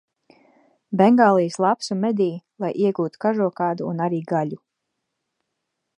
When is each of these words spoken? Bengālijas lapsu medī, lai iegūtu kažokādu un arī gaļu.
Bengālijas 1.01 1.57
lapsu 1.65 1.97
medī, 2.05 2.29
lai 2.65 2.73
iegūtu 2.87 3.23
kažokādu 3.27 3.87
un 3.93 4.05
arī 4.07 4.23
gaļu. 4.33 4.63